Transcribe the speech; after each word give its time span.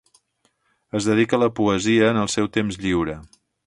Es 1.01 1.09
dedica 1.11 1.39
a 1.39 1.43
la 1.43 1.51
poesia 1.61 2.11
en 2.17 2.25
el 2.25 2.35
seu 2.39 2.53
temps 2.61 2.85
lliure. 2.85 3.23